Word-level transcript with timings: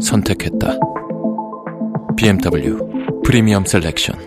선택했다. 0.00 0.78
BMW 2.16 2.78
프리미엄 3.24 3.64
셀렉션 3.64 4.18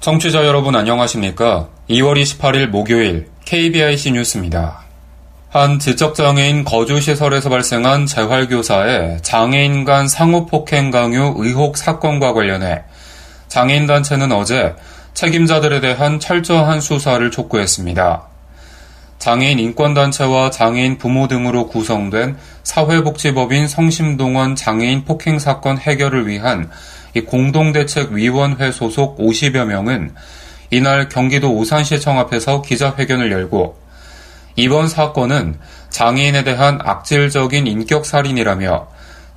청취자 0.00 0.44
여러분 0.44 0.74
안녕하십니까? 0.74 1.68
2월 1.88 2.20
28일 2.20 2.66
목요일 2.66 3.31
KBIC 3.52 4.12
뉴스입니다. 4.12 4.80
한 5.50 5.78
지적장애인 5.78 6.64
거주시설에서 6.64 7.50
발생한 7.50 8.06
재활교사의 8.06 9.18
장애인 9.20 9.84
간 9.84 10.08
상호폭행 10.08 10.90
강요 10.90 11.34
의혹 11.36 11.76
사건과 11.76 12.32
관련해 12.32 12.82
장애인단체는 13.48 14.32
어제 14.32 14.74
책임자들에 15.12 15.80
대한 15.82 16.18
철저한 16.18 16.80
수사를 16.80 17.30
촉구했습니다. 17.30 18.22
장애인 19.18 19.58
인권단체와 19.58 20.48
장애인 20.48 20.96
부모 20.96 21.28
등으로 21.28 21.66
구성된 21.66 22.38
사회복지법인 22.62 23.68
성심동원 23.68 24.56
장애인 24.56 25.04
폭행 25.04 25.38
사건 25.38 25.76
해결을 25.76 26.26
위한 26.26 26.70
공동대책위원회 27.26 28.72
소속 28.72 29.18
50여 29.18 29.66
명은 29.66 30.14
이날 30.72 31.10
경기도 31.10 31.52
오산시청 31.52 32.18
앞에서 32.18 32.62
기자회견을 32.62 33.30
열고 33.30 33.76
이번 34.56 34.88
사건은 34.88 35.58
장애인에 35.90 36.44
대한 36.44 36.78
악질적인 36.82 37.66
인격살인이라며 37.66 38.88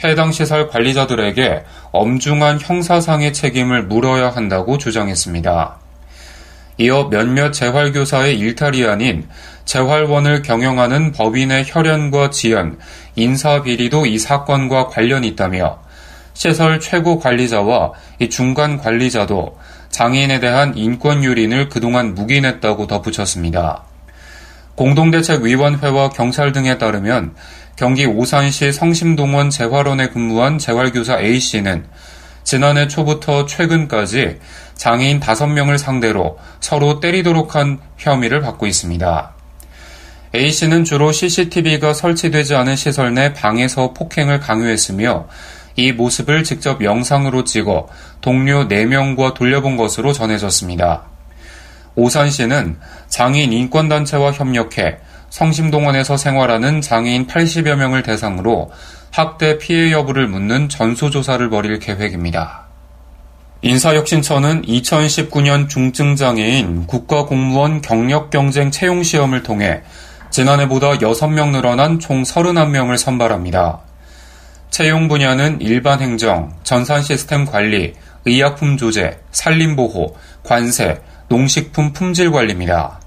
해당 0.05 0.31
시설 0.31 0.69
관리자들에게 0.69 1.65
엄중한 1.91 2.61
형사상의 2.61 3.33
책임을 3.33 3.83
물어야 3.83 4.29
한다고 4.29 4.77
주장했습니다. 4.77 5.75
이어 6.77 7.09
몇몇 7.09 7.51
재활교사의 7.51 8.39
일탈이 8.39 8.85
아닌 8.85 9.27
재활원을 9.65 10.41
경영하는 10.41 11.11
법인의 11.11 11.65
혈연과 11.67 12.29
지연, 12.29 12.79
인사비리도 13.17 14.05
이 14.05 14.17
사건과 14.19 14.87
관련이 14.87 15.27
있다며 15.27 15.79
시설 16.33 16.79
최고 16.79 17.19
관리자와 17.19 17.91
이 18.19 18.29
중간 18.29 18.77
관리자도 18.77 19.57
장애인에 19.95 20.41
대한 20.41 20.75
인권 20.75 21.23
유린을 21.23 21.69
그동안 21.69 22.15
묵인했다고 22.15 22.85
덧붙였습니다. 22.85 23.85
공동대책위원회와 24.75 26.09
경찰 26.09 26.51
등에 26.51 26.77
따르면 26.77 27.33
경기 27.77 28.05
오산시 28.05 28.73
성심동원 28.73 29.49
재활원에 29.51 30.09
근무한 30.09 30.57
재활교사 30.57 31.21
A씨는 31.21 31.85
지난해 32.43 32.89
초부터 32.89 33.45
최근까지 33.45 34.39
장애인 34.75 35.21
5명을 35.21 35.77
상대로 35.77 36.39
서로 36.59 36.99
때리도록 36.99 37.55
한 37.55 37.79
혐의를 37.97 38.41
받고 38.41 38.67
있습니다. 38.67 39.31
A씨는 40.35 40.83
주로 40.83 41.13
CCTV가 41.13 41.93
설치되지 41.93 42.55
않은 42.55 42.75
시설 42.75 43.13
내 43.13 43.31
방에서 43.31 43.93
폭행을 43.93 44.41
강요했으며 44.41 45.29
이 45.75 45.91
모습을 45.91 46.43
직접 46.43 46.83
영상으로 46.83 47.43
찍어 47.43 47.87
동료 48.21 48.67
4명과 48.67 49.33
돌려본 49.33 49.77
것으로 49.77 50.13
전해졌습니다. 50.13 51.03
오산 51.95 52.29
씨는 52.29 52.77
장애인 53.07 53.53
인권단체와 53.53 54.31
협력해 54.31 54.97
성심동원에서 55.29 56.17
생활하는 56.17 56.81
장애인 56.81 57.27
80여 57.27 57.75
명을 57.75 58.03
대상으로 58.03 58.71
학대 59.11 59.57
피해 59.57 59.91
여부를 59.91 60.27
묻는 60.27 60.69
전수조사를 60.69 61.49
벌일 61.49 61.79
계획입니다. 61.79 62.65
인사혁신처는 63.61 64.63
2019년 64.63 65.67
중증장애인 65.67 66.87
국가공무원 66.87 67.81
경력경쟁 67.81 68.71
채용시험을 68.71 69.43
통해 69.43 69.81
지난해보다 70.29 70.99
6명 70.99 71.51
늘어난 71.51 71.99
총 71.99 72.23
31명을 72.23 72.97
선발합니다. 72.97 73.79
채용 74.75 75.07
분야는 75.07 75.61
일반 75.61 76.01
행정, 76.01 76.51
전산 76.63 77.01
시스템 77.01 77.45
관리, 77.45 77.93
의약품 78.25 78.75
조제, 78.75 79.21
산림보호, 79.31 80.17
관세, 80.43 81.01
농식품 81.29 81.93
품질 81.93 82.29
관리입니다. 82.29 82.99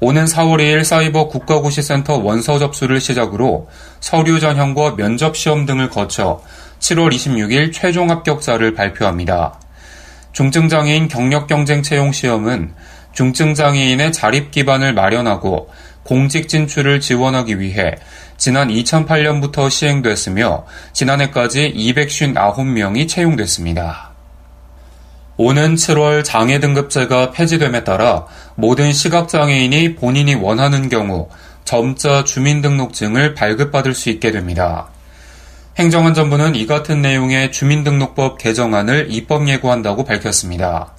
오는 0.00 0.26
4월 0.26 0.58
2일 0.58 0.84
사이버 0.84 1.28
국가고시센터 1.28 2.18
원서 2.18 2.58
접수를 2.58 3.00
시작으로 3.00 3.70
서류 4.00 4.38
전형과 4.40 4.96
면접 4.96 5.38
시험 5.38 5.64
등을 5.64 5.88
거쳐 5.88 6.42
7월 6.80 7.14
26일 7.14 7.72
최종 7.72 8.10
합격자를 8.10 8.74
발표합니다. 8.74 9.58
중증장애인 10.32 11.08
경력 11.08 11.46
경쟁 11.46 11.82
채용 11.82 12.12
시험은 12.12 12.74
중증장애인의 13.14 14.12
자립 14.12 14.50
기반을 14.50 14.92
마련하고 14.92 15.70
공직 16.02 16.48
진출을 16.48 17.00
지원하기 17.00 17.60
위해 17.60 17.96
지난 18.36 18.68
2008년부터 18.68 19.70
시행됐으며 19.70 20.64
지난해까지 20.92 21.74
259명이 21.76 23.08
채용됐습니다. 23.08 24.10
오는 25.36 25.74
7월 25.74 26.22
장애 26.22 26.60
등급제가 26.60 27.30
폐지됨에 27.30 27.84
따라 27.84 28.26
모든 28.56 28.92
시각장애인이 28.92 29.96
본인이 29.96 30.34
원하는 30.34 30.88
경우 30.88 31.28
점자 31.64 32.24
주민등록증을 32.24 33.34
발급받을 33.34 33.94
수 33.94 34.10
있게 34.10 34.32
됩니다. 34.32 34.88
행정안전부는 35.78 36.56
이 36.56 36.66
같은 36.66 37.00
내용의 37.00 37.52
주민등록법 37.52 38.36
개정안을 38.36 39.06
입법 39.10 39.48
예고한다고 39.48 40.04
밝혔습니다. 40.04 40.92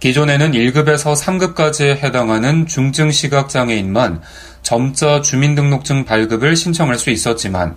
기존에는 0.00 0.52
1급에서 0.52 1.16
3급까지에 1.16 2.02
해당하는 2.02 2.66
중증 2.66 3.10
시각장애인만 3.10 4.20
점자 4.62 5.20
주민등록증 5.22 6.04
발급을 6.04 6.54
신청할 6.56 6.98
수 6.98 7.10
있었지만 7.10 7.76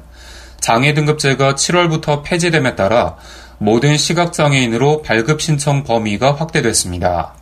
장애 0.60 0.94
등급제가 0.94 1.56
7월부터 1.56 2.24
폐지됨에 2.24 2.76
따라 2.76 3.16
모든 3.58 3.96
시각장애인으로 3.98 5.02
발급 5.02 5.42
신청 5.42 5.84
범위가 5.84 6.36
확대됐습니다. 6.36 7.34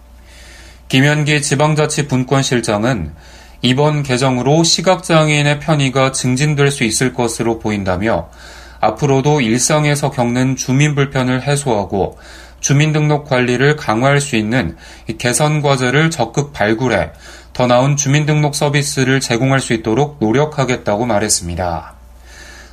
김현기 0.90 1.42
지방자치분권실장은 1.42 3.14
이번 3.64 4.04
개정으로 4.04 4.64
시각장애인의 4.64 5.60
편의가 5.60 6.12
증진될 6.12 6.70
수 6.70 6.84
있을 6.84 7.14
것으로 7.14 7.58
보인다며 7.60 8.30
앞으로도 8.80 9.42
일상에서 9.42 10.12
겪는 10.12 10.56
주민 10.56 10.94
불편을 10.94 11.42
해소하고 11.42 12.18
주민등록 12.60 13.26
관리를 13.26 13.76
강화할 13.76 14.20
수 14.20 14.36
있는 14.36 14.76
개선 15.18 15.62
과제를 15.62 16.12
적극 16.12 16.54
발굴해 16.54 17.12
더 17.54 17.68
나은 17.68 17.96
주민등록 17.96 18.56
서비스를 18.56 19.20
제공할 19.20 19.60
수 19.60 19.74
있도록 19.74 20.18
노력하겠다고 20.20 21.06
말했습니다. 21.06 21.94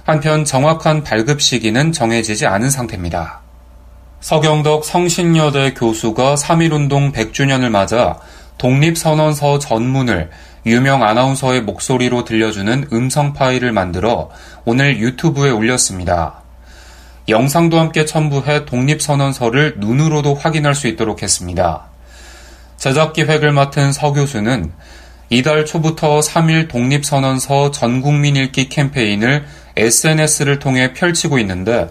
한편 0.05 0.45
정확한 0.45 1.03
발급 1.03 1.41
시기는 1.41 1.93
정해지지 1.93 2.47
않은 2.47 2.69
상태입니다. 2.71 3.41
서경덕 4.21 4.85
성신여대 4.85 5.75
교수가 5.75 6.35
3.1운동 6.35 7.13
100주년을 7.13 7.71
맞아 7.71 8.19
독립선언서 8.59 9.59
전문을 9.59 10.31
유명 10.67 11.03
아나운서의 11.03 11.63
목소리로 11.63 12.25
들려주는 12.25 12.89
음성 12.93 13.33
파일을 13.33 13.73
만들어 13.73 14.31
오늘 14.65 14.99
유튜브에 14.99 15.51
올렸습니다. 15.51 16.44
영상도 17.29 17.79
함께 17.79 18.05
첨부해 18.05 18.67
독립선언서를 18.67 19.77
눈으로도 19.79 20.35
확인할 20.35 20.75
수 20.75 20.89
있도록 20.89 21.23
했습니다. 21.23 21.85
제작 22.77 23.15
기획을 23.15 23.53
맡은 23.53 23.93
서 23.93 24.13
교수는 24.13 24.73
이달 25.31 25.65
초부터 25.65 26.21
3일 26.21 26.69
독립선언서 26.69 27.71
전국민 27.71 28.37
읽기 28.37 28.69
캠페인을 28.69 29.47
SNS를 29.77 30.59
통해 30.59 30.93
펼치고 30.93 31.39
있는데 31.39 31.89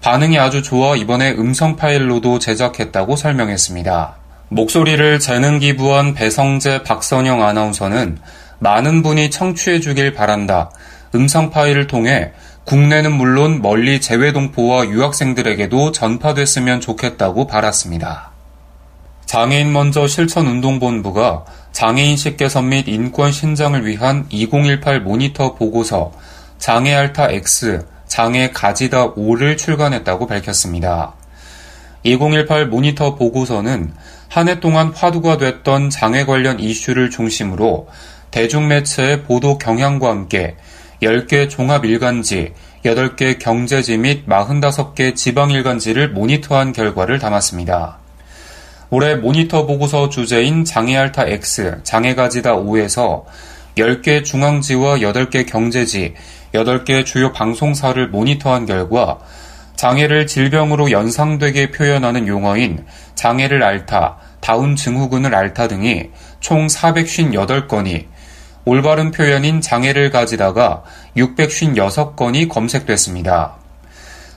반응이 0.00 0.38
아주 0.38 0.62
좋아 0.62 0.94
이번에 0.94 1.32
음성 1.32 1.74
파일로도 1.74 2.38
제작했다고 2.38 3.16
설명했습니다. 3.16 4.16
목소리를 4.50 5.18
재능 5.18 5.58
기부한 5.58 6.14
배성재 6.14 6.84
박선영 6.84 7.42
아나운서는 7.42 8.18
많은 8.60 9.02
분이 9.02 9.30
청취해 9.30 9.80
주길 9.80 10.14
바란다. 10.14 10.70
음성 11.14 11.50
파일을 11.50 11.86
통해 11.86 12.32
국내는 12.68 13.14
물론 13.14 13.62
멀리 13.62 13.98
재외동포와 13.98 14.88
유학생들에게도 14.88 15.90
전파됐으면 15.90 16.82
좋겠다고 16.82 17.46
바랐습니다. 17.46 18.32
장애인 19.24 19.72
먼저 19.72 20.06
실천운동본부가 20.06 21.46
장애인식 21.72 22.36
개선 22.36 22.68
및 22.68 22.86
인권 22.86 23.32
신장을 23.32 23.86
위한 23.86 24.26
2018 24.28 25.00
모니터 25.00 25.54
보고서 25.54 26.12
장애 26.58 26.94
알타 26.94 27.30
X, 27.30 27.86
장애 28.06 28.50
가지다 28.50 29.14
5를 29.14 29.56
출간했다고 29.56 30.26
밝혔습니다. 30.26 31.14
2018 32.02 32.66
모니터 32.66 33.14
보고서는 33.14 33.94
한 34.28 34.48
해 34.48 34.60
동안 34.60 34.92
화두가 34.94 35.38
됐던 35.38 35.88
장애 35.88 36.26
관련 36.26 36.60
이슈를 36.60 37.08
중심으로 37.08 37.88
대중매체의 38.30 39.22
보도 39.22 39.56
경향과 39.56 40.10
함께 40.10 40.58
10개 41.02 41.48
종합일간지, 41.48 42.54
8개 42.84 43.38
경제지 43.38 43.98
및 43.98 44.26
45개 44.26 45.14
지방일간지를 45.14 46.10
모니터한 46.10 46.72
결과를 46.72 47.18
담았습니다. 47.18 47.98
올해 48.90 49.14
모니터 49.14 49.66
보고서 49.66 50.08
주제인 50.08 50.64
장애알타 50.64 51.26
X, 51.26 51.80
장애가지다 51.84 52.56
5에서 52.56 53.24
10개 53.76 54.24
중앙지와 54.24 54.98
8개 54.98 55.46
경제지, 55.46 56.14
8개 56.52 57.04
주요 57.04 57.32
방송사를 57.32 58.08
모니터한 58.08 58.66
결과 58.66 59.18
장애를 59.76 60.26
질병으로 60.26 60.90
연상되게 60.90 61.70
표현하는 61.70 62.26
용어인 62.26 62.84
장애를 63.14 63.62
앓다, 63.62 64.16
다운 64.40 64.74
증후군을 64.74 65.32
앓다 65.34 65.68
등이 65.68 66.10
총 66.40 66.66
458건이 66.66 68.06
올바른 68.64 69.10
표현인 69.10 69.60
장애를 69.60 70.10
가지다가 70.10 70.82
656건이 71.16 72.48
검색됐습니다. 72.48 73.54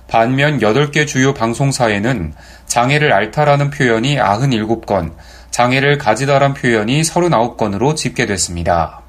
반면 0.08 0.60
8개 0.60 1.08
주요 1.08 1.34
방송사에는 1.34 2.34
장애를 2.66 3.14
앓다라는 3.14 3.70
표현이 3.70 4.18
97건, 4.18 5.14
장애를 5.52 5.98
가지다란 5.98 6.54
표현이 6.54 7.02
39건으로 7.02 7.96
집계됐습니다. 7.96 9.02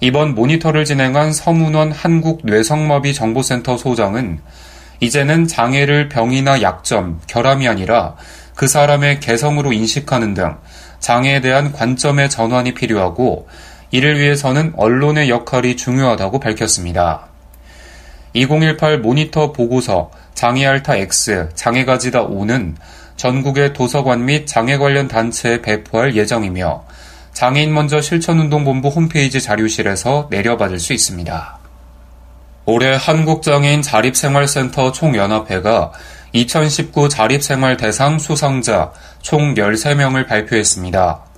이번 0.00 0.34
모니터를 0.34 0.84
진행한 0.84 1.32
서문원 1.32 1.92
한국뇌성마비 1.92 3.14
정보센터 3.14 3.76
소장은 3.78 4.40
이제는 5.00 5.46
장애를 5.46 6.08
병이나 6.08 6.60
약점, 6.62 7.20
결함이 7.26 7.68
아니라 7.68 8.16
그 8.54 8.66
사람의 8.66 9.20
개성으로 9.20 9.72
인식하는 9.72 10.34
등 10.34 10.56
장애에 10.98 11.40
대한 11.40 11.72
관점의 11.72 12.30
전환이 12.30 12.74
필요하고 12.74 13.48
이를 13.92 14.18
위해서는 14.18 14.72
언론의 14.76 15.28
역할이 15.28 15.76
중요하다고 15.76 16.40
밝혔습니다. 16.40 17.28
2018 18.32 18.98
모니터 19.00 19.52
보고서 19.52 20.10
장애알타 20.34 20.96
X, 20.96 21.50
장애가 21.54 21.98
지다 21.98 22.26
5는 22.26 22.74
전국의 23.16 23.74
도서관 23.74 24.24
및 24.24 24.46
장애 24.46 24.78
관련 24.78 25.06
단체에 25.06 25.60
배포할 25.60 26.16
예정이며 26.16 26.84
장애인 27.34 27.72
먼저 27.72 28.00
실천운동본부 28.00 28.88
홈페이지 28.88 29.40
자료실에서 29.40 30.28
내려받을 30.30 30.78
수 30.78 30.94
있습니다. 30.94 31.58
올해 32.64 32.96
한국장애인 32.96 33.82
자립생활센터 33.82 34.92
총연합회가 34.92 35.92
2019 36.32 37.10
자립생활 37.10 37.76
대상 37.76 38.18
수상자 38.18 38.92
총 39.20 39.54
13명을 39.54 40.26
발표했습니다. 40.26 41.31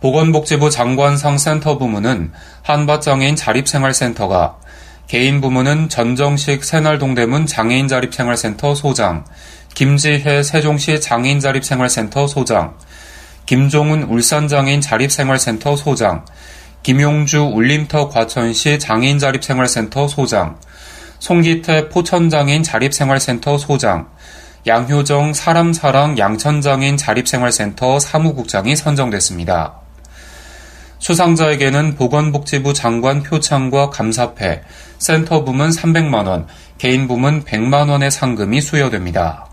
보건복지부 0.00 0.70
장관상 0.70 1.38
센터 1.38 1.76
부문은 1.76 2.32
한밭장애인 2.62 3.34
자립생활센터가 3.34 4.58
개인 5.08 5.40
부문은 5.40 5.88
전정식 5.88 6.64
새날동대문 6.64 7.46
장애인자립생활센터 7.46 8.74
소장, 8.74 9.24
김지혜 9.74 10.42
세종시 10.42 11.00
장애인자립생활센터 11.00 12.26
소장, 12.26 12.76
김종훈 13.46 14.02
울산장애인 14.02 14.82
자립생활센터 14.82 15.76
소장, 15.76 16.26
김용주 16.82 17.52
울림터 17.54 18.10
과천시 18.10 18.78
장애인자립생활센터 18.78 20.06
소장, 20.06 20.58
송기태 21.18 21.88
포천장애인 21.88 22.62
자립생활센터 22.62 23.58
소장, 23.58 24.08
양효정 24.66 25.32
사람사랑 25.32 26.18
양천장애인 26.18 26.98
자립생활센터 26.98 27.98
사무국장이 27.98 28.76
선정됐습니다. 28.76 29.87
수상자에게는 30.98 31.94
보건복지부 31.94 32.74
장관 32.74 33.22
표창과 33.22 33.90
감사패, 33.90 34.62
센터 34.98 35.44
부문 35.44 35.70
300만원, 35.70 36.46
개인 36.76 37.06
부문 37.06 37.44
100만원의 37.44 38.10
상금이 38.10 38.60
수여됩니다. 38.60 39.46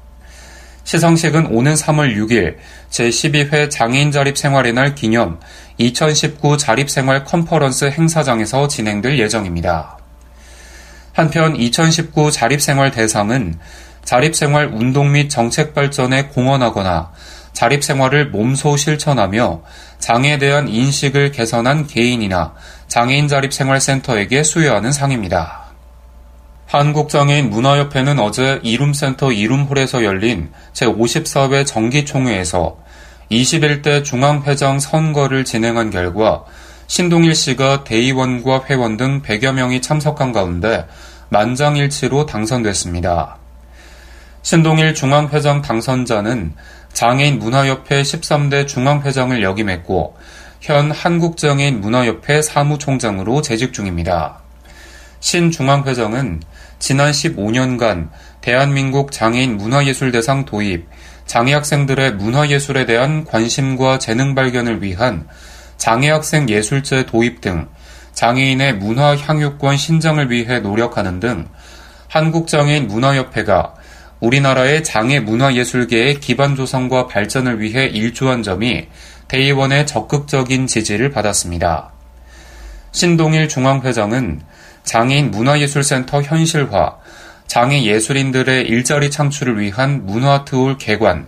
시상식은 0.83 1.47
오는 1.47 1.74
3월 1.74 2.15
6일 2.15 2.57
제12회 2.92 3.71
장애인 3.71 4.12
자립 4.12 4.38
생활의 4.38 4.74
날 4.74 4.94
기념 4.94 5.39
2019 5.77 6.57
자립 6.57 6.89
생활 6.89 7.24
컨퍼런스 7.24 7.86
행사장에서 7.86 8.68
진행될 8.68 9.18
예정입니다. 9.18 9.98
한편 11.13 11.56
2019 11.56 12.31
자립 12.31 12.62
생활 12.62 12.91
대상은 12.91 13.57
자립 14.03 14.36
생활 14.36 14.68
운동 14.68 15.12
및 15.12 15.30
정책 15.30 15.74
발전에 15.74 16.27
공헌하거나 16.27 17.12
자립 17.53 17.83
생활을 17.83 18.30
몸소 18.30 18.77
실천하며 18.77 19.63
장애에 20.00 20.38
대한 20.38 20.68
인식을 20.68 21.31
개선한 21.31 21.88
개인이나 21.88 22.53
장애인 22.88 23.27
자립 23.27 23.53
생활센터에게 23.53 24.44
수여하는 24.44 24.92
상입니다. 24.92 25.65
한국장애인 26.68 27.50
문화협회는 27.50 28.19
어제 28.19 28.59
이룸센터 28.63 29.31
이룸홀에서 29.31 30.03
열린 30.03 30.51
제54회 30.74 31.65
정기총회에서 31.65 32.77
21대 33.31 34.03
중앙회장 34.03 34.80
선거를 34.80 35.45
진행한 35.45 35.89
결과 35.89 36.44
신동일 36.88 37.33
씨가 37.33 37.83
대의원과 37.83 38.65
회원 38.69 38.98
등 38.98 39.21
100여 39.21 39.53
명이 39.53 39.81
참석한 39.81 40.31
가운데 40.31 40.86
만장일치로 41.30 42.25
당선됐습니다. 42.25 43.38
신동일 44.41 44.94
중앙회장 44.94 45.63
당선자는 45.63 46.53
장애인 46.95 47.39
문화협회 47.39 48.03
13대 48.03 48.65
중앙회장을 48.68 49.44
역임했고 49.44 50.15
현 50.62 50.92
한국장애인 50.92 51.81
문화협회 51.81 52.42
사무총장으로 52.42 53.42
재직 53.42 53.74
중입니다. 53.74 54.39
신 55.20 55.51
중앙회장은 55.51 56.41
지난 56.79 57.12
15년간 57.12 58.12
대한민국 58.39 59.12
장애인 59.12 59.58
문화예술대상 59.58 60.46
도입, 60.46 60.88
장애 61.25 61.53
학생들의 61.53 62.13
문화예술에 62.13 62.86
대한 62.86 63.25
관심과 63.25 64.00
재능 64.00 64.34
발견을 64.34 64.81
위한 64.81 65.27
장애학생 65.75 66.48
예술제 66.48 67.08
도입 67.08 67.41
등 67.41 67.67
장애인의 68.13 68.77
문화 68.77 69.17
향유권 69.17 69.75
신장을 69.75 70.31
위해 70.31 70.60
노력하는 70.62 71.20
등 71.20 71.50
한국장애인 72.08 72.88
문화협회가 72.88 73.74
우리나라의 74.25 74.84
장애 74.84 75.20
문화예술계의 75.20 76.20
기반 76.20 76.55
조성과 76.55 77.05
발전을 77.05 77.62
위해 77.62 77.86
일조한 77.86 78.41
점이 78.41 78.88
대의원의 79.27 79.86
적극적인 79.86 80.65
지지를 80.65 81.12
받았습니다. 81.12 81.91
신동일 82.91 83.48
중앙회장은 83.48 84.41
장애인 84.84 85.29
문화예술센터 85.29 86.24
현실화, 86.24 86.98
장애 87.46 87.84
예술인들의 87.84 88.65
일자리 88.67 89.12
창출을 89.12 89.60
위한 89.60 90.08
문화트울 90.08 90.79
개관, 90.79 91.27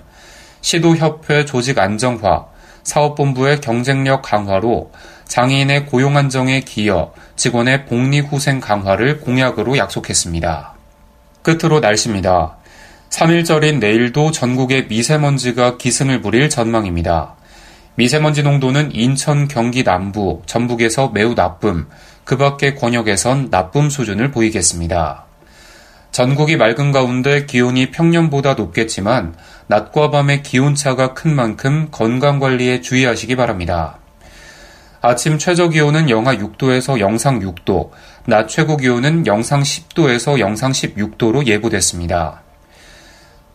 시도협회 0.62 1.46
조직 1.46 1.78
안정화, 1.78 2.46
사업본부의 2.82 3.62
경쟁력 3.62 4.24
강화로 4.24 4.92
장애인의 5.26 5.86
고용 5.86 6.18
안정에 6.18 6.62
기여, 6.62 7.14
직원의 7.36 7.86
복리 7.86 8.22
후생 8.22 8.60
강화를 8.60 9.20
공약으로 9.20 9.78
약속했습니다. 9.78 10.74
끝으로 11.44 11.80
날씨입니다. 11.80 12.57
3일절인 13.10 13.80
내일도 13.80 14.32
전국에 14.32 14.84
미세먼지가 14.84 15.78
기승을 15.78 16.22
부릴 16.22 16.50
전망입니다. 16.50 17.36
미세먼지 17.96 18.44
농도는 18.44 18.94
인천, 18.94 19.48
경기 19.48 19.84
남부, 19.84 20.42
전북에서 20.46 21.10
매우 21.10 21.34
나쁨, 21.34 21.88
그 22.26 22.38
밖의 22.38 22.76
권역에선 22.76 23.50
나쁨 23.50 23.90
수준을 23.90 24.32
보이겠습니다. 24.32 25.26
전국이 26.12 26.58
맑은 26.58 26.92
가운데 26.92 27.46
기온이 27.46 27.92
평년보다 27.92 28.54
높겠지만 28.54 29.36
낮과 29.68 30.12
밤의 30.12 30.44
기온차가 30.44 31.14
큰 31.14 31.36
만큼 31.36 31.88
건강관리에 31.92 32.82
주의하시기 32.82 33.36
바랍니다. 33.36 34.00
아침 35.02 35.38
최저 35.38 35.70
기온은 35.70 36.10
영하 36.10 36.36
6도에서 36.36 37.00
영상 37.00 37.40
6도, 37.40 37.92
낮 38.26 38.48
최고 38.48 38.78
기온은 38.78 39.26
영상 39.26 39.62
10도에서 39.62 40.40
영상 40.40 40.72
16도로 40.72 41.46
예보됐습니다. 41.48 42.42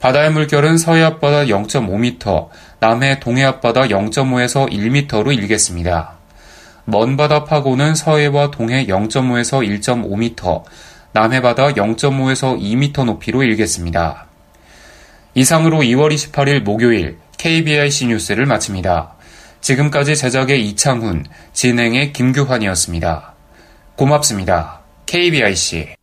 바다의 0.02 0.32
물결은 0.32 0.78
서해 0.78 1.00
앞바다 1.04 1.44
0.5m, 1.44 2.48
남해 2.80 3.20
동해 3.20 3.44
앞바다 3.44 3.82
0.5에서 3.82 4.68
1m로 4.68 5.32
일겠습니다. 5.32 6.14
먼 6.86 7.16
바다 7.16 7.44
파고는 7.44 7.94
서해와 7.94 8.50
동해 8.50 8.86
0.5에서 8.86 9.64
1.5m, 9.80 10.64
남해 11.12 11.40
바다 11.40 11.68
0.5에서 11.68 12.60
2m 12.60 13.04
높이로 13.04 13.44
일겠습니다. 13.44 14.26
이상으로 15.34 15.78
2월 15.78 16.12
28일 16.12 16.62
목요일 16.62 17.18
KBIC 17.38 18.08
뉴스를 18.08 18.44
마칩니다. 18.46 19.14
지금까지 19.60 20.16
제작의 20.16 20.66
이창훈, 20.70 21.26
진행의 21.52 22.12
김규환이었습니다. 22.12 23.34
고맙습니다. 23.94 24.80
KBIC 25.06 25.94